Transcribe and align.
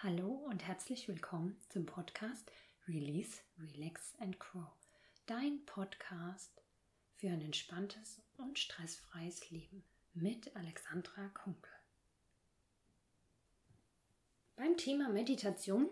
Hallo 0.00 0.28
und 0.48 0.64
herzlich 0.64 1.08
willkommen 1.08 1.56
zum 1.70 1.84
Podcast 1.84 2.52
Release, 2.86 3.40
Relax 3.58 4.14
and 4.20 4.38
Grow. 4.38 4.70
Dein 5.26 5.58
Podcast 5.66 6.62
für 7.16 7.26
ein 7.26 7.40
entspanntes 7.40 8.22
und 8.36 8.60
stressfreies 8.60 9.50
Leben 9.50 9.82
mit 10.14 10.54
Alexandra 10.54 11.26
Kunkel. 11.34 11.72
Beim 14.54 14.76
Thema 14.76 15.08
Meditation 15.08 15.88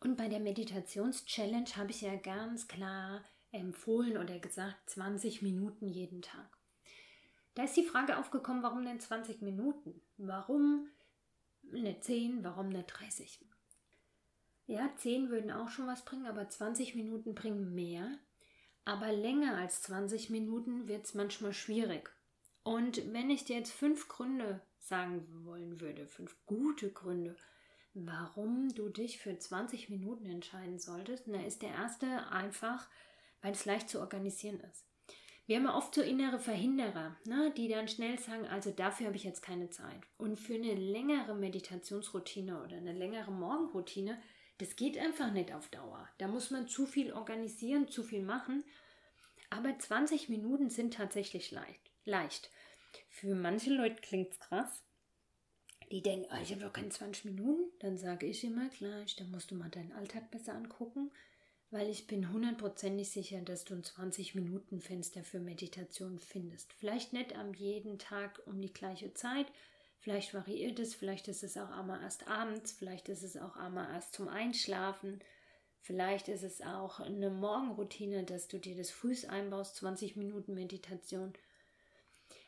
und 0.00 0.18
bei 0.18 0.28
der 0.28 0.40
Meditations-Challenge 0.40 1.76
habe 1.76 1.92
ich 1.92 2.02
ja 2.02 2.16
ganz 2.16 2.68
klar 2.68 3.24
empfohlen 3.52 4.18
oder 4.18 4.38
gesagt 4.38 4.90
20 4.90 5.40
Minuten 5.40 5.88
jeden 5.88 6.20
Tag. 6.20 6.58
Da 7.54 7.64
ist 7.64 7.76
die 7.78 7.86
Frage 7.86 8.18
aufgekommen, 8.18 8.62
warum 8.62 8.84
denn 8.84 9.00
20 9.00 9.40
Minuten? 9.40 10.02
Warum 10.18 10.90
nicht 11.72 12.04
10, 12.04 12.44
warum 12.44 12.68
nicht 12.68 12.86
30? 12.86 13.40
Ja, 14.66 14.90
10 14.96 15.30
würden 15.30 15.50
auch 15.50 15.68
schon 15.68 15.86
was 15.86 16.04
bringen, 16.04 16.26
aber 16.26 16.48
20 16.48 16.94
Minuten 16.94 17.34
bringen 17.34 17.74
mehr. 17.74 18.18
Aber 18.84 19.12
länger 19.12 19.56
als 19.56 19.82
20 19.82 20.30
Minuten 20.30 20.88
wird 20.88 21.04
es 21.04 21.14
manchmal 21.14 21.52
schwierig. 21.52 22.10
Und 22.62 23.12
wenn 23.12 23.30
ich 23.30 23.44
dir 23.44 23.56
jetzt 23.56 23.72
fünf 23.72 24.08
Gründe 24.08 24.60
sagen 24.78 25.26
wollen 25.44 25.80
würde, 25.80 26.06
fünf 26.06 26.36
gute 26.46 26.90
Gründe, 26.90 27.36
warum 27.94 28.74
du 28.74 28.88
dich 28.88 29.18
für 29.18 29.38
20 29.38 29.90
Minuten 29.90 30.26
entscheiden 30.26 30.78
solltest, 30.78 31.26
dann 31.28 31.44
ist 31.44 31.62
der 31.62 31.70
erste 31.70 32.28
einfach, 32.28 32.88
weil 33.42 33.52
es 33.52 33.66
leicht 33.66 33.88
zu 33.88 34.00
organisieren 34.00 34.60
ist. 34.60 34.86
Wir 35.46 35.56
haben 35.56 35.64
ja 35.64 35.76
oft 35.76 35.94
so 35.94 36.00
innere 36.00 36.38
Verhinderer, 36.38 37.16
ne, 37.26 37.52
die 37.54 37.68
dann 37.68 37.86
schnell 37.86 38.18
sagen, 38.18 38.46
also 38.46 38.70
dafür 38.70 39.08
habe 39.08 39.16
ich 39.16 39.24
jetzt 39.24 39.42
keine 39.42 39.68
Zeit. 39.68 40.00
Und 40.16 40.38
für 40.38 40.54
eine 40.54 40.74
längere 40.74 41.34
Meditationsroutine 41.34 42.62
oder 42.62 42.76
eine 42.76 42.94
längere 42.94 43.30
Morgenroutine, 43.30 44.20
das 44.58 44.76
geht 44.76 44.96
einfach 44.96 45.32
nicht 45.32 45.52
auf 45.52 45.68
Dauer. 45.68 46.08
Da 46.16 46.28
muss 46.28 46.50
man 46.50 46.66
zu 46.66 46.86
viel 46.86 47.12
organisieren, 47.12 47.88
zu 47.88 48.02
viel 48.02 48.22
machen. 48.22 48.64
Aber 49.50 49.78
20 49.78 50.30
Minuten 50.30 50.70
sind 50.70 50.94
tatsächlich 50.94 51.50
leicht. 51.50 51.90
leicht. 52.04 52.50
Für 53.10 53.34
manche 53.34 53.70
Leute 53.70 54.00
klingt 54.00 54.30
es 54.30 54.40
krass. 54.40 54.82
Die 55.90 56.02
denken, 56.02 56.26
oh, 56.32 56.42
ich 56.42 56.52
habe 56.52 56.62
doch 56.62 56.72
keine 56.72 56.88
20 56.88 57.26
Minuten. 57.26 57.70
Dann 57.80 57.98
sage 57.98 58.26
ich 58.26 58.44
immer 58.44 58.70
gleich, 58.70 59.14
dann 59.16 59.30
musst 59.30 59.50
du 59.50 59.56
mal 59.56 59.68
deinen 59.68 59.92
Alltag 59.92 60.30
besser 60.30 60.54
angucken 60.54 61.10
weil 61.70 61.88
ich 61.88 62.06
bin 62.06 62.32
hundertprozentig 62.32 63.10
sicher, 63.10 63.40
dass 63.40 63.64
du 63.64 63.74
ein 63.74 63.82
20-Minuten-Fenster 63.82 65.24
für 65.24 65.40
Meditation 65.40 66.18
findest. 66.18 66.72
Vielleicht 66.74 67.12
nicht 67.12 67.36
am 67.36 67.54
jeden 67.54 67.98
Tag 67.98 68.40
um 68.46 68.60
die 68.60 68.72
gleiche 68.72 69.12
Zeit, 69.14 69.46
vielleicht 69.98 70.34
variiert 70.34 70.78
es, 70.78 70.94
vielleicht 70.94 71.28
ist 71.28 71.42
es 71.42 71.56
auch 71.56 71.70
einmal 71.70 72.00
erst 72.02 72.28
abends, 72.28 72.72
vielleicht 72.72 73.08
ist 73.08 73.22
es 73.22 73.36
auch 73.36 73.56
einmal 73.56 73.92
erst 73.92 74.14
zum 74.14 74.28
Einschlafen, 74.28 75.20
vielleicht 75.80 76.28
ist 76.28 76.44
es 76.44 76.60
auch 76.60 77.00
eine 77.00 77.30
Morgenroutine, 77.30 78.24
dass 78.24 78.48
du 78.48 78.58
dir 78.58 78.76
das 78.76 78.90
früh 78.90 79.16
einbaust, 79.28 79.76
20 79.76 80.16
Minuten 80.16 80.54
Meditation 80.54 81.32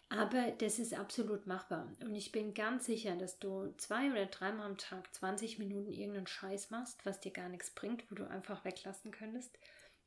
aber 0.08 0.52
das 0.58 0.78
ist 0.78 0.94
absolut 0.94 1.46
machbar. 1.46 1.92
Und 2.00 2.14
ich 2.14 2.30
bin 2.30 2.54
ganz 2.54 2.86
sicher, 2.86 3.16
dass 3.16 3.38
du 3.38 3.74
zwei 3.76 4.10
oder 4.10 4.26
dreimal 4.26 4.66
am 4.66 4.78
Tag 4.78 5.12
20 5.14 5.58
Minuten 5.58 5.92
irgendeinen 5.92 6.28
Scheiß 6.28 6.70
machst, 6.70 7.04
was 7.04 7.20
dir 7.20 7.32
gar 7.32 7.48
nichts 7.48 7.70
bringt, 7.70 8.08
wo 8.10 8.14
du 8.14 8.28
einfach 8.28 8.64
weglassen 8.64 9.10
könntest, 9.10 9.58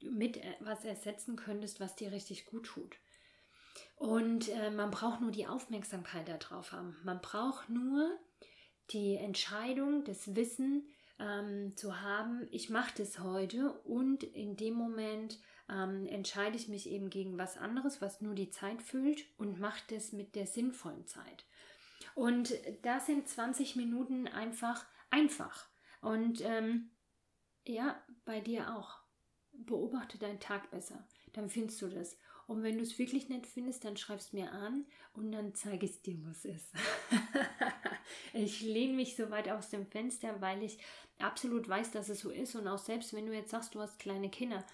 mit 0.01 0.37
äh, 0.37 0.55
was 0.61 0.85
ersetzen 0.85 1.35
könntest, 1.35 1.79
was 1.79 1.95
dir 1.95 2.11
richtig 2.11 2.45
gut 2.45 2.67
tut. 2.67 2.95
Und 3.97 4.47
äh, 4.49 4.71
man 4.71 4.91
braucht 4.91 5.21
nur 5.21 5.31
die 5.31 5.47
Aufmerksamkeit 5.47 6.29
darauf 6.29 6.71
haben. 6.71 6.95
Man 7.03 7.21
braucht 7.21 7.69
nur 7.69 8.17
die 8.91 9.15
Entscheidung, 9.15 10.05
das 10.05 10.35
Wissen 10.35 10.87
ähm, 11.19 11.75
zu 11.75 12.01
haben, 12.01 12.47
ich 12.51 12.69
mache 12.69 12.93
das 12.97 13.19
heute 13.19 13.73
und 13.83 14.23
in 14.23 14.55
dem 14.55 14.73
Moment 14.73 15.39
ähm, 15.69 16.05
entscheide 16.07 16.57
ich 16.57 16.67
mich 16.67 16.89
eben 16.89 17.09
gegen 17.09 17.37
was 17.37 17.57
anderes, 17.57 18.01
was 18.01 18.21
nur 18.21 18.35
die 18.35 18.49
Zeit 18.49 18.81
füllt 18.81 19.25
und 19.37 19.59
mache 19.59 19.81
das 19.89 20.11
mit 20.11 20.35
der 20.35 20.47
sinnvollen 20.47 21.05
Zeit. 21.05 21.45
Und 22.15 22.53
da 22.81 22.99
sind 22.99 23.27
20 23.27 23.75
Minuten 23.75 24.27
einfach 24.27 24.85
einfach. 25.09 25.67
Und 26.01 26.41
ähm, 26.41 26.89
ja, 27.65 28.01
bei 28.25 28.39
dir 28.39 28.75
auch. 28.75 28.99
Beobachte 29.51 30.17
deinen 30.17 30.39
Tag 30.39 30.71
besser. 30.71 31.05
Dann 31.33 31.49
findest 31.49 31.81
du 31.81 31.87
das. 31.87 32.17
Und 32.47 32.63
wenn 32.63 32.77
du 32.77 32.83
es 32.83 32.97
wirklich 32.97 33.29
nicht 33.29 33.45
findest, 33.45 33.85
dann 33.85 33.97
schreibst 33.97 34.33
mir 34.33 34.51
an 34.51 34.85
und 35.13 35.31
dann 35.31 35.53
zeige 35.53 35.85
ich 35.85 36.01
dir, 36.01 36.17
was 36.23 36.45
ist. 36.45 36.73
ich 38.33 38.61
lehne 38.61 38.93
mich 38.93 39.15
so 39.15 39.29
weit 39.29 39.49
aus 39.49 39.69
dem 39.69 39.85
Fenster, 39.85 40.41
weil 40.41 40.63
ich 40.63 40.79
absolut 41.19 41.69
weiß, 41.69 41.91
dass 41.91 42.09
es 42.09 42.21
so 42.21 42.31
ist. 42.31 42.55
Und 42.55 42.67
auch 42.67 42.79
selbst 42.79 43.13
wenn 43.13 43.27
du 43.27 43.33
jetzt 43.33 43.51
sagst, 43.51 43.75
du 43.75 43.81
hast 43.81 43.99
kleine 43.99 44.31
Kinder, 44.31 44.65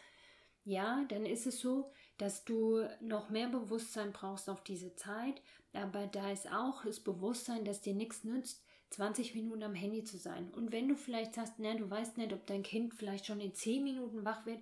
ja, 0.65 1.05
dann 1.09 1.25
ist 1.25 1.45
es 1.45 1.59
so, 1.59 1.91
dass 2.17 2.43
du 2.43 2.87
noch 2.99 3.29
mehr 3.29 3.47
Bewusstsein 3.47 4.11
brauchst 4.11 4.49
auf 4.49 4.63
diese 4.63 4.95
Zeit. 4.95 5.41
Aber 5.73 6.07
da 6.07 6.31
ist 6.31 6.51
auch 6.51 6.83
das 6.83 6.99
Bewusstsein, 6.99 7.65
dass 7.65 7.81
dir 7.81 7.93
nichts 7.93 8.23
nützt, 8.23 8.63
20 8.89 9.35
Minuten 9.35 9.63
am 9.63 9.75
Handy 9.75 10.03
zu 10.03 10.17
sein. 10.17 10.51
Und 10.53 10.71
wenn 10.71 10.87
du 10.87 10.95
vielleicht 10.95 11.35
sagst, 11.35 11.53
na, 11.57 11.75
du 11.75 11.89
weißt 11.89 12.17
nicht, 12.17 12.33
ob 12.33 12.45
dein 12.47 12.63
Kind 12.63 12.93
vielleicht 12.93 13.27
schon 13.27 13.39
in 13.39 13.53
10 13.53 13.83
Minuten 13.83 14.25
wach 14.25 14.45
wird, 14.45 14.61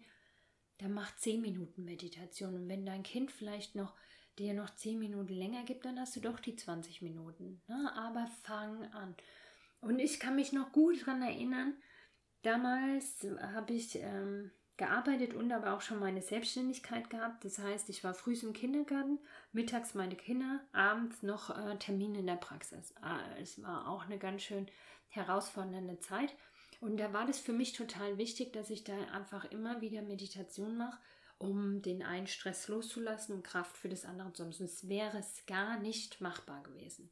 dann 0.80 0.94
mach 0.94 1.16
10 1.16 1.42
Minuten 1.42 1.86
Meditation. 1.86 2.56
Und 2.56 2.68
wenn 2.68 2.86
dein 2.86 3.04
Kind 3.04 3.32
vielleicht 3.32 3.76
noch 3.76 3.94
dir 4.40 4.54
noch 4.54 4.76
10 4.76 5.00
Minuten 5.00 5.34
länger 5.34 5.64
gibt, 5.64 5.86
dann 5.86 6.00
hast 6.00 6.16
du 6.16 6.20
doch 6.20 6.40
die 6.40 6.56
20 6.56 7.02
Minuten. 7.02 7.62
Ne? 7.68 7.92
Aber 7.96 8.28
fang 8.44 8.84
an. 8.92 9.16
Und 9.80 10.00
ich 10.00 10.20
kann 10.20 10.36
mich 10.36 10.52
noch 10.52 10.72
gut 10.72 11.02
daran 11.02 11.22
erinnern, 11.22 11.76
damals 12.42 13.26
habe 13.40 13.74
ich 13.74 13.96
ähm, 13.96 14.52
gearbeitet 14.78 15.34
und 15.34 15.52
aber 15.52 15.74
auch 15.74 15.82
schon 15.82 16.00
meine 16.00 16.22
Selbstständigkeit 16.22 17.10
gehabt. 17.10 17.46
Das 17.46 17.60
heißt, 17.60 17.90
ich 17.90 18.04
war 18.04 18.14
früh 18.14 18.36
im 18.42 18.54
Kindergarten, 18.54 19.20
mittags 19.52 19.94
meine 19.94 20.16
Kinder, 20.16 20.62
abends 20.72 21.22
noch 21.22 21.56
äh, 21.56 21.78
Termine 21.78 22.20
in 22.20 22.28
der 22.28 22.36
Praxis. 22.36 22.92
Äh, 23.04 23.42
es 23.42 23.62
war 23.62 23.88
auch 23.88 24.06
eine 24.06 24.18
ganz 24.18 24.42
schön 24.42 24.68
herausfordernde 25.10 26.00
Zeit. 26.00 26.36
Und 26.82 26.98
da 26.98 27.14
war 27.14 27.26
das 27.26 27.40
für 27.40 27.54
mich 27.54 27.74
total 27.74 28.18
wichtig, 28.18 28.52
dass 28.52 28.70
ich 28.70 28.84
da 28.84 28.94
einfach 29.14 29.46
immer 29.46 29.80
wieder 29.82 30.02
Meditation 30.02 30.76
mache, 30.76 31.00
um 31.38 31.82
den 31.82 32.04
einen 32.04 32.28
Stress 32.28 32.68
loszulassen 32.68 33.36
und 33.36 33.44
Kraft 33.44 33.78
für 33.78 33.90
das 33.90 34.06
andere 34.06 34.34
zu 34.34 34.44
haben. 34.44 34.52
Sonst 34.52 34.90
wäre 34.90 35.20
es 35.20 35.46
gar 35.46 35.80
nicht 35.80 36.20
machbar 36.20 36.64
gewesen. 36.64 37.10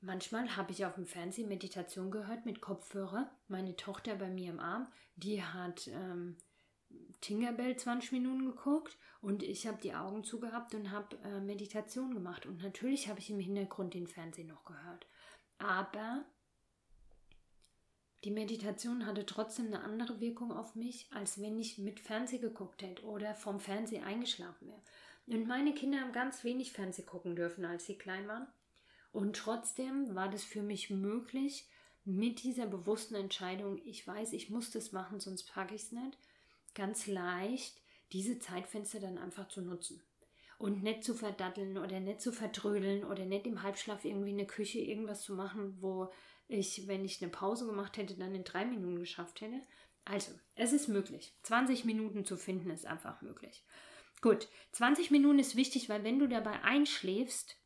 Manchmal 0.00 0.56
habe 0.56 0.72
ich 0.72 0.84
auf 0.84 0.96
dem 0.96 1.06
Fernsehen 1.06 1.48
Meditation 1.48 2.10
gehört 2.10 2.44
mit 2.44 2.60
Kopfhörer. 2.60 3.30
Meine 3.46 3.76
Tochter 3.76 4.16
bei 4.16 4.28
mir 4.28 4.50
im 4.50 4.58
Arm, 4.58 4.90
die 5.14 5.44
hat 5.44 5.86
ähm, 5.86 6.36
Tinkerbell 7.20 7.76
20 7.76 8.12
Minuten 8.12 8.46
geguckt 8.46 8.96
und 9.20 9.42
ich 9.42 9.66
habe 9.66 9.80
die 9.80 9.94
Augen 9.94 10.24
zugehabt 10.24 10.74
und 10.74 10.90
habe 10.90 11.16
äh, 11.24 11.40
Meditation 11.40 12.14
gemacht. 12.14 12.46
Und 12.46 12.62
natürlich 12.62 13.08
habe 13.08 13.20
ich 13.20 13.30
im 13.30 13.38
Hintergrund 13.38 13.94
den 13.94 14.08
Fernsehen 14.08 14.48
noch 14.48 14.64
gehört. 14.64 15.06
Aber 15.58 16.24
die 18.24 18.30
Meditation 18.30 19.06
hatte 19.06 19.26
trotzdem 19.26 19.66
eine 19.66 19.82
andere 19.82 20.20
Wirkung 20.20 20.52
auf 20.52 20.74
mich, 20.74 21.08
als 21.12 21.40
wenn 21.40 21.58
ich 21.58 21.78
mit 21.78 22.00
Fernseh 22.00 22.38
geguckt 22.38 22.82
hätte 22.82 23.04
oder 23.04 23.34
vom 23.34 23.60
Fernseher 23.60 24.04
eingeschlafen 24.04 24.68
wäre. 24.68 24.82
Und 25.26 25.46
meine 25.46 25.74
Kinder 25.74 26.00
haben 26.00 26.12
ganz 26.12 26.42
wenig 26.44 26.72
Fernseh 26.72 27.02
gucken 27.02 27.36
dürfen, 27.36 27.64
als 27.64 27.86
sie 27.86 27.96
klein 27.96 28.26
waren. 28.28 28.46
Und 29.12 29.36
trotzdem 29.36 30.14
war 30.14 30.28
das 30.28 30.42
für 30.44 30.62
mich 30.62 30.90
möglich, 30.90 31.68
mit 32.04 32.42
dieser 32.42 32.66
bewussten 32.66 33.14
Entscheidung, 33.14 33.80
ich 33.84 34.06
weiß, 34.06 34.32
ich 34.32 34.50
muss 34.50 34.70
das 34.70 34.90
machen, 34.92 35.20
sonst 35.20 35.44
packe 35.44 35.74
ich 35.74 35.82
es 35.82 35.92
nicht, 35.92 36.18
ganz 36.74 37.06
leicht, 37.06 37.80
diese 38.12 38.38
Zeitfenster 38.38 39.00
dann 39.00 39.18
einfach 39.18 39.48
zu 39.48 39.62
nutzen. 39.62 40.02
Und 40.58 40.82
nicht 40.82 41.02
zu 41.02 41.14
verdatteln 41.14 41.76
oder 41.76 41.98
nicht 41.98 42.20
zu 42.20 42.32
vertrödeln 42.32 43.04
oder 43.04 43.24
nicht 43.24 43.46
im 43.46 43.62
Halbschlaf 43.62 44.04
irgendwie 44.04 44.30
in 44.30 44.38
der 44.38 44.46
Küche 44.46 44.78
irgendwas 44.78 45.22
zu 45.22 45.34
machen, 45.34 45.76
wo 45.80 46.12
ich, 46.46 46.86
wenn 46.86 47.04
ich 47.04 47.20
eine 47.20 47.32
Pause 47.32 47.66
gemacht 47.66 47.96
hätte, 47.96 48.14
dann 48.14 48.34
in 48.34 48.44
drei 48.44 48.64
Minuten 48.64 49.00
geschafft 49.00 49.40
hätte. 49.40 49.60
Also, 50.04 50.32
es 50.54 50.72
ist 50.72 50.88
möglich. 50.88 51.34
20 51.42 51.84
Minuten 51.84 52.24
zu 52.24 52.36
finden 52.36 52.70
ist 52.70 52.86
einfach 52.86 53.22
möglich. 53.22 53.64
Gut, 54.20 54.48
20 54.72 55.10
Minuten 55.10 55.40
ist 55.40 55.56
wichtig, 55.56 55.88
weil 55.88 56.04
wenn 56.04 56.20
du 56.20 56.28
dabei 56.28 56.62
einschläfst, 56.62 57.56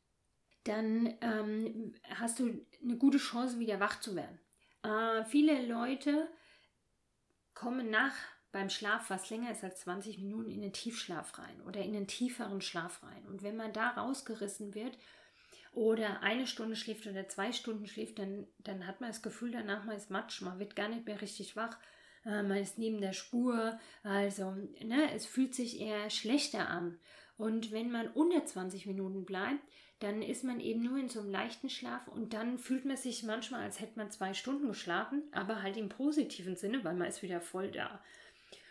dann 0.65 1.15
ähm, 1.21 1.95
hast 2.15 2.39
du 2.41 2.67
eine 2.83 2.97
gute 2.97 3.19
Chance, 3.19 3.59
wieder 3.59 3.79
wach 3.79 4.01
zu 4.01 4.17
werden. 4.17 4.41
Äh, 4.83 5.25
viele 5.27 5.67
Leute 5.67 6.29
kommen 7.55 7.91
nach 7.91 8.15
beim 8.53 8.71
Schlaf, 8.71 9.11
was 9.11 9.31
länger 9.31 9.51
ist 9.51 9.65
als 9.65 9.81
20 9.81 10.19
Minuten, 10.19 10.51
in 10.51 10.63
den 10.63 10.73
Tiefschlaf 10.73 11.39
rein 11.39 11.61
oder 11.67 11.83
in 11.83 11.93
den 11.93 12.07
tieferen 12.07 12.61
Schlaf 12.61 13.03
rein. 13.03 13.27
Und 13.29 13.43
wenn 13.43 13.57
man 13.57 13.73
da 13.73 13.91
rausgerissen 13.91 14.75
wird 14.75 14.97
oder 15.73 16.23
eine 16.23 16.47
Stunde 16.47 16.77
schläft 16.77 17.07
oder 17.07 17.29
zwei 17.29 17.53
Stunden 17.53 17.87
schläft, 17.87 18.19
dann, 18.19 18.47
dann 18.59 18.87
hat 18.87 19.01
man 19.01 19.11
das 19.11 19.23
Gefühl, 19.23 19.51
danach 19.51 19.85
man 19.85 19.97
ist 19.97 20.11
matsch, 20.11 20.41
man 20.43 20.59
wird 20.59 20.77
gar 20.77 20.89
nicht 20.89 21.07
mehr 21.07 21.21
richtig 21.21 21.57
wach, 21.57 21.77
äh, 22.25 22.43
man 22.43 22.59
ist 22.59 22.79
neben 22.79 23.01
der 23.01 23.13
Spur, 23.13 23.79
also 24.03 24.53
ne, 24.83 25.13
es 25.15 25.27
fühlt 25.27 25.55
sich 25.55 25.81
eher 25.81 26.09
schlechter 26.11 26.69
an. 26.69 26.99
Und 27.37 27.73
wenn 27.73 27.91
man 27.91 28.09
unter 28.09 28.45
20 28.45 28.87
Minuten 28.87 29.27
bleibt, 29.27 29.61
dann 29.99 30.21
ist 30.21 30.45
man 30.45 30.61
eben 30.61 30.83
nur 30.83 30.99
in 30.99 31.09
so 31.09 31.21
einem 31.21 31.31
leichten 31.31 31.71
Schlaf 31.71 32.07
und 32.09 32.35
dann 32.35 32.59
fühlt 32.59 32.85
man 32.85 32.97
sich 32.97 33.23
manchmal, 33.23 33.63
als 33.63 33.81
hätte 33.81 33.99
man 33.99 34.11
zwei 34.11 34.35
Stunden 34.35 34.69
geschlafen, 34.69 35.23
aber 35.33 35.63
halt 35.63 35.77
im 35.77 35.89
positiven 35.89 36.57
Sinne, 36.57 36.85
weil 36.85 36.95
man 36.95 37.09
ist 37.09 37.23
wieder 37.23 37.41
voll 37.41 37.71
da. 37.71 38.03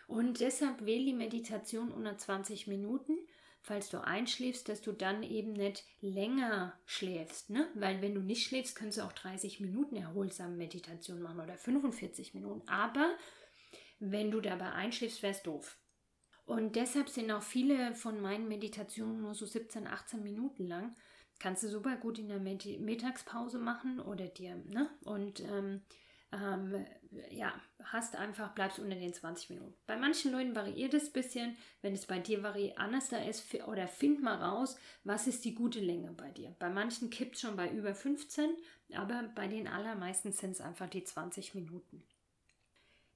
Und 0.06 0.40
deshalb 0.40 0.84
wähle 0.84 1.04
die 1.04 1.12
Meditation 1.12 1.90
unter 1.90 2.16
20 2.16 2.66
Minuten, 2.68 3.16
falls 3.60 3.90
du 3.90 4.02
einschläfst, 4.02 4.68
dass 4.68 4.80
du 4.80 4.92
dann 4.92 5.22
eben 5.24 5.52
nicht 5.52 5.84
länger 6.00 6.78
schläfst. 6.84 7.50
Ne? 7.50 7.68
Weil 7.74 8.00
wenn 8.00 8.14
du 8.14 8.20
nicht 8.20 8.46
schläfst, 8.46 8.76
kannst 8.76 8.98
du 8.98 9.02
auch 9.02 9.12
30 9.12 9.60
Minuten 9.60 9.96
erholsame 9.96 10.54
Meditation 10.54 11.20
machen 11.20 11.40
oder 11.40 11.56
45 11.56 12.34
Minuten. 12.34 12.68
Aber 12.68 13.16
wenn 13.98 14.30
du 14.30 14.40
dabei 14.40 14.72
einschläfst, 14.72 15.22
wäre 15.22 15.32
es 15.32 15.42
doof. 15.42 15.76
Und 16.44 16.76
deshalb 16.76 17.08
sind 17.08 17.30
auch 17.32 17.42
viele 17.42 17.96
von 17.96 18.20
meinen 18.20 18.46
Meditationen 18.46 19.20
nur 19.20 19.34
so 19.34 19.46
17, 19.46 19.88
18 19.88 20.22
Minuten 20.22 20.68
lang. 20.68 20.94
Kannst 21.40 21.64
du 21.64 21.68
super 21.68 21.96
gut 21.96 22.20
in 22.20 22.28
der 22.28 22.38
Mittagspause 22.38 23.58
machen 23.58 23.98
oder 23.98 24.28
dir, 24.28 24.54
ne? 24.54 24.88
Und 25.02 25.40
ähm, 25.40 25.82
ähm, 26.36 26.84
ja, 27.30 27.52
hast 27.82 28.16
einfach, 28.16 28.54
bleibst 28.54 28.78
unter 28.78 28.96
den 28.96 29.12
20 29.12 29.50
Minuten. 29.50 29.74
Bei 29.86 29.96
manchen 29.96 30.32
Leuten 30.32 30.54
variiert 30.54 30.94
es 30.94 31.06
ein 31.08 31.12
bisschen. 31.12 31.56
Wenn 31.82 31.94
es 31.94 32.06
bei 32.06 32.18
dir 32.18 32.42
anders 32.76 33.08
da 33.08 33.18
ist, 33.18 33.54
oder 33.66 33.88
find 33.88 34.22
mal 34.22 34.36
raus, 34.36 34.76
was 35.04 35.26
ist 35.26 35.44
die 35.44 35.54
gute 35.54 35.80
Länge 35.80 36.12
bei 36.12 36.30
dir. 36.30 36.54
Bei 36.58 36.68
manchen 36.68 37.10
kippt 37.10 37.36
es 37.36 37.42
schon 37.42 37.56
bei 37.56 37.70
über 37.70 37.94
15, 37.94 38.50
aber 38.94 39.24
bei 39.34 39.48
den 39.48 39.68
allermeisten 39.68 40.32
sind 40.32 40.52
es 40.52 40.60
einfach 40.60 40.88
die 40.88 41.04
20 41.04 41.54
Minuten. 41.54 42.02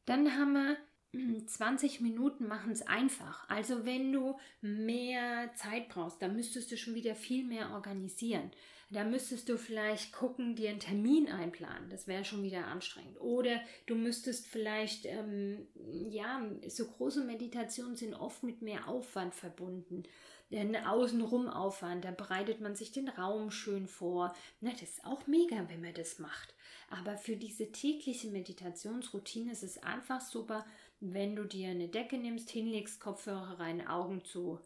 Dann 0.06 0.37
haben 0.37 0.52
wir 0.52 0.76
20 1.46 2.00
Minuten 2.00 2.46
machen 2.46 2.72
es 2.72 2.82
einfach. 2.82 3.49
Also 3.49 3.84
wenn 3.84 4.12
du 4.12 4.38
mehr 4.61 5.52
Zeit 5.55 5.88
brauchst, 5.88 6.22
dann 6.22 6.37
müsstest 6.37 6.70
du 6.70 6.76
schon 6.76 6.94
wieder 6.94 7.14
viel 7.14 7.44
mehr 7.44 7.70
organisieren. 7.70 8.50
Da 8.92 9.04
müsstest 9.04 9.48
du 9.48 9.56
vielleicht 9.56 10.12
gucken, 10.12 10.56
dir 10.56 10.70
einen 10.70 10.81
Termin 10.81 11.28
einplanen. 11.28 11.88
Das 11.90 12.08
wäre 12.08 12.25
schon 12.25 12.42
wieder 12.42 12.66
anstrengend. 12.66 13.20
Oder 13.20 13.60
du 13.87 13.94
müsstest 13.94 14.48
vielleicht, 14.48 15.06
ähm, 15.06 15.69
ja, 16.10 16.44
so 16.66 16.87
große 16.87 17.25
Meditationen 17.25 17.94
sind 17.94 18.14
oft 18.14 18.42
mit 18.42 18.62
mehr 18.62 18.88
Aufwand 18.88 19.34
verbunden. 19.34 20.02
Denn 20.50 20.75
außenrum 20.75 21.48
Aufwand, 21.48 22.04
da 22.04 22.10
bereitet 22.10 22.60
man 22.60 22.75
sich 22.75 22.90
den 22.90 23.08
Raum 23.08 23.52
schön 23.52 23.87
vor. 23.87 24.34
Na, 24.60 24.72
das 24.72 24.82
ist 24.82 25.04
auch 25.04 25.28
mega, 25.28 25.69
wenn 25.69 25.81
man 25.81 25.94
das 25.94 26.19
macht. 26.19 26.52
Aber 26.88 27.16
für 27.16 27.36
diese 27.36 27.70
tägliche 27.70 28.28
Meditationsroutine 28.28 29.52
ist 29.52 29.62
es 29.62 29.81
einfach 29.81 30.20
super, 30.20 30.66
wenn 30.98 31.36
du 31.36 31.44
dir 31.44 31.69
eine 31.69 31.88
Decke 31.88 32.19
nimmst, 32.19 32.50
hinlegst, 32.50 32.98
Kopfhörer 32.98 33.60
rein, 33.60 33.86
Augen 33.86 34.25
zu, 34.25 34.58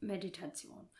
Meditation. 0.00 0.90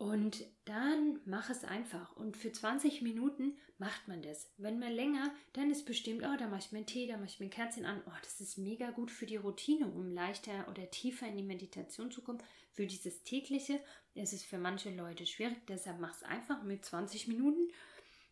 Und 0.00 0.46
dann 0.64 1.20
mach 1.26 1.50
es 1.50 1.62
einfach. 1.62 2.16
Und 2.16 2.38
für 2.38 2.50
20 2.50 3.02
Minuten 3.02 3.58
macht 3.76 4.08
man 4.08 4.22
das. 4.22 4.50
Wenn 4.56 4.78
man 4.78 4.94
länger, 4.94 5.30
dann 5.52 5.70
ist 5.70 5.84
bestimmt, 5.84 6.22
oh, 6.22 6.36
da 6.38 6.46
mache 6.46 6.60
ich 6.60 6.72
mir 6.72 6.78
einen 6.78 6.86
Tee, 6.86 7.06
da 7.06 7.18
mache 7.18 7.26
ich 7.26 7.38
mir 7.38 7.48
ein 7.48 7.50
Kerzchen 7.50 7.84
an. 7.84 8.00
Oh, 8.06 8.18
das 8.22 8.40
ist 8.40 8.56
mega 8.56 8.92
gut 8.92 9.10
für 9.10 9.26
die 9.26 9.36
Routine, 9.36 9.86
um 9.86 10.10
leichter 10.10 10.66
oder 10.70 10.90
tiefer 10.90 11.26
in 11.28 11.36
die 11.36 11.42
Meditation 11.42 12.10
zu 12.10 12.22
kommen. 12.22 12.42
Für 12.72 12.86
dieses 12.86 13.24
tägliche 13.24 13.78
ist 14.14 14.32
es 14.32 14.42
für 14.42 14.56
manche 14.56 14.88
Leute 14.88 15.26
schwierig. 15.26 15.58
Deshalb 15.68 16.00
mach 16.00 16.14
es 16.14 16.22
einfach 16.22 16.62
mit 16.62 16.82
20 16.82 17.28
Minuten. 17.28 17.68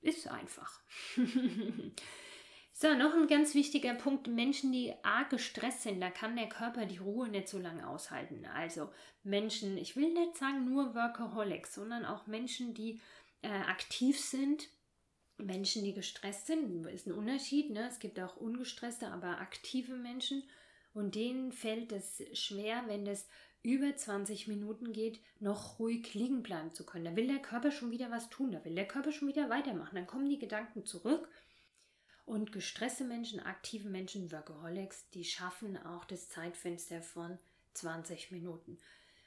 Ist 0.01 0.27
einfach. 0.27 0.81
So, 2.81 2.95
noch 2.95 3.13
ein 3.13 3.27
ganz 3.27 3.57
wichtiger 3.57 3.93
Punkt. 3.95 4.29
Menschen, 4.29 4.71
die 4.71 4.95
arg 5.03 5.31
gestresst 5.31 5.83
sind, 5.83 6.01
da 6.01 6.11
kann 6.11 6.37
der 6.37 6.49
Körper 6.49 6.87
die 6.87 6.99
Ruhe 6.99 7.27
nicht 7.29 7.49
so 7.49 7.59
lange 7.59 7.89
aushalten. 7.89 8.47
Also 8.55 8.89
Menschen, 9.25 9.77
ich 9.77 9.97
will 9.97 10.13
nicht 10.13 10.37
sagen 10.37 10.65
nur 10.65 10.95
Workaholics, 10.95 11.75
sondern 11.75 12.05
auch 12.05 12.29
Menschen, 12.29 12.75
die 12.75 13.01
äh, 13.43 13.49
aktiv 13.49 14.21
sind. 14.21 14.69
Menschen, 15.39 15.83
die 15.83 15.93
gestresst 15.93 16.47
sind, 16.47 16.87
ist 16.87 17.09
ein 17.09 17.15
Unterschied. 17.15 17.71
Ne? 17.71 17.89
Es 17.89 17.99
gibt 17.99 18.21
auch 18.21 18.37
ungestresste, 18.37 19.09
aber 19.09 19.41
aktive 19.41 19.97
Menschen. 19.97 20.45
Und 20.95 21.17
denen 21.17 21.51
fällt 21.51 21.91
es 21.91 22.23
schwer, 22.33 22.85
wenn 22.87 23.05
das 23.05 23.27
über 23.65 23.97
20 23.97 24.47
Minuten 24.47 24.93
geht, 24.93 25.19
noch 25.41 25.81
ruhig 25.81 26.15
liegen 26.15 26.45
bleiben 26.45 26.73
zu 26.73 26.87
können. 26.87 27.07
Da 27.07 27.17
will 27.17 27.27
der 27.27 27.43
Körper 27.43 27.73
schon 27.73 27.91
wieder 27.91 28.13
was 28.13 28.31
tun, 28.31 28.53
da 28.53 28.65
will 28.65 28.77
der 28.77 28.87
Körper 28.87 29.11
schon 29.11 29.27
wieder 29.27 29.51
weitermachen. 29.51 29.97
Dann 29.97 30.07
kommen 30.07 30.29
die 30.29 30.39
Gedanken 30.39 30.87
zurück 30.87 31.29
und 32.29 32.53
gestresste 32.53 33.05
Menschen, 33.05 33.41
aktive 33.41 33.89
Menschen, 33.89 34.31
Workaholics, 34.31 35.09
die 35.11 35.25
schaffen 35.25 35.79
auch 35.79 36.05
das 36.05 36.29
Zeitfenster 36.29 37.01
von 37.01 37.39
20 37.73 38.31
Minuten. 38.33 38.79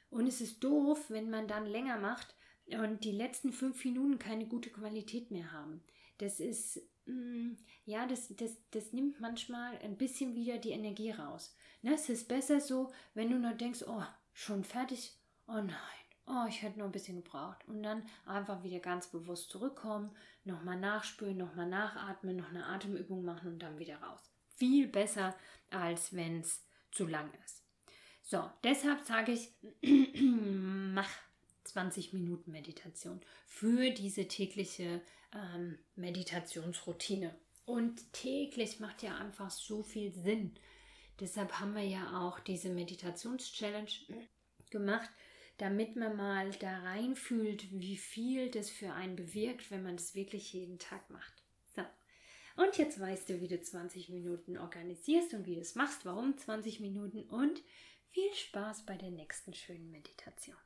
Und 0.08 0.28
es 0.28 0.40
ist 0.40 0.62
doof, 0.62 1.10
wenn 1.10 1.28
man 1.28 1.48
dann 1.48 1.66
länger 1.66 1.98
macht 1.98 2.34
und 2.66 3.02
die 3.02 3.12
letzten 3.12 3.52
fünf 3.52 3.84
Minuten 3.84 4.18
keine 4.20 4.46
gute 4.46 4.70
Qualität 4.70 5.32
mehr 5.32 5.50
haben. 5.52 5.82
Das 6.18 6.38
ist, 6.38 6.80
mm, 7.06 7.54
ja, 7.86 8.06
das, 8.06 8.28
das, 8.36 8.56
das 8.70 8.92
nimmt 8.92 9.20
manchmal 9.20 9.76
ein 9.78 9.96
bisschen 9.96 10.36
wieder 10.36 10.58
die 10.58 10.70
Energie 10.70 11.10
raus. 11.10 11.56
Ne, 11.82 11.94
es 11.94 12.08
ist 12.08 12.28
besser 12.28 12.60
so, 12.60 12.92
wenn 13.14 13.30
du 13.30 13.38
nur 13.38 13.54
denkst, 13.54 13.82
oh, 13.88 14.04
schon 14.32 14.62
fertig, 14.62 15.18
oh 15.48 15.54
nein, 15.54 16.01
oh, 16.26 16.46
ich 16.48 16.62
hätte 16.62 16.78
noch 16.78 16.86
ein 16.86 16.92
bisschen 16.92 17.16
gebraucht. 17.16 17.66
Und 17.66 17.82
dann 17.82 18.04
einfach 18.26 18.62
wieder 18.62 18.80
ganz 18.80 19.08
bewusst 19.08 19.50
zurückkommen, 19.50 20.16
nochmal 20.44 20.78
nachspüren, 20.78 21.36
nochmal 21.36 21.68
nachatmen, 21.68 22.36
noch 22.36 22.50
eine 22.50 22.66
Atemübung 22.66 23.24
machen 23.24 23.52
und 23.52 23.58
dann 23.60 23.78
wieder 23.78 23.96
raus. 23.96 24.20
Viel 24.56 24.88
besser, 24.88 25.34
als 25.70 26.14
wenn 26.14 26.40
es 26.40 26.64
zu 26.90 27.06
lang 27.06 27.30
ist. 27.44 27.62
So, 28.22 28.48
deshalb 28.62 29.04
sage 29.04 29.32
ich, 29.32 29.52
mach 30.22 31.10
20 31.64 32.12
Minuten 32.12 32.52
Meditation 32.52 33.20
für 33.46 33.90
diese 33.90 34.28
tägliche 34.28 35.00
ähm, 35.34 35.78
Meditationsroutine. 35.96 37.34
Und 37.64 38.12
täglich 38.12 38.80
macht 38.80 39.02
ja 39.02 39.16
einfach 39.16 39.50
so 39.50 39.82
viel 39.82 40.12
Sinn. 40.12 40.54
Deshalb 41.20 41.60
haben 41.60 41.74
wir 41.74 41.84
ja 41.84 42.20
auch 42.20 42.40
diese 42.40 42.68
Meditations-Challenge 42.70 43.90
gemacht, 44.70 45.10
damit 45.62 45.94
man 45.94 46.16
mal 46.16 46.50
da 46.58 46.80
reinfühlt, 46.80 47.70
wie 47.70 47.96
viel 47.96 48.50
das 48.50 48.68
für 48.68 48.94
einen 48.94 49.14
bewirkt, 49.14 49.70
wenn 49.70 49.84
man 49.84 49.96
das 49.96 50.16
wirklich 50.16 50.52
jeden 50.52 50.80
Tag 50.80 51.08
macht. 51.08 51.44
So. 51.76 51.82
Und 52.60 52.76
jetzt 52.78 52.98
weißt 52.98 53.28
du, 53.28 53.40
wie 53.40 53.46
du 53.46 53.62
20 53.62 54.08
Minuten 54.08 54.58
organisierst 54.58 55.34
und 55.34 55.46
wie 55.46 55.54
du 55.54 55.60
es 55.60 55.76
machst, 55.76 56.04
warum 56.04 56.36
20 56.36 56.80
Minuten 56.80 57.22
und 57.22 57.62
viel 58.10 58.34
Spaß 58.34 58.86
bei 58.86 58.96
der 58.96 59.12
nächsten 59.12 59.54
schönen 59.54 59.92
Meditation. 59.92 60.56